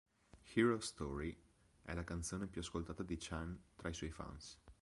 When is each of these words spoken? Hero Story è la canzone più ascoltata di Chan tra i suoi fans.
Hero 0.55 0.79
Story 0.79 1.37
è 1.83 1.93
la 1.93 2.03
canzone 2.03 2.47
più 2.47 2.61
ascoltata 2.61 3.03
di 3.03 3.17
Chan 3.19 3.55
tra 3.75 3.87
i 3.89 3.93
suoi 3.93 4.09
fans. 4.09 4.57